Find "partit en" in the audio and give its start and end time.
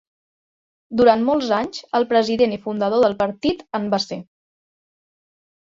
3.21-3.89